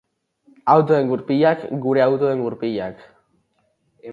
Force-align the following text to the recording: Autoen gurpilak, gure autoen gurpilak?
Autoen 0.75 1.11
gurpilak, 1.11 1.67
gure 1.85 2.05
autoen 2.07 2.41
gurpilak? 2.47 3.05